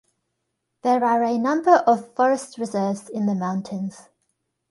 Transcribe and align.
There 0.81 1.03
are 1.05 1.23
a 1.23 1.37
number 1.37 1.75
of 1.85 2.15
forest 2.15 2.57
reserves 2.57 3.07
in 3.07 3.27
the 3.27 3.35
mountains. 3.35 4.09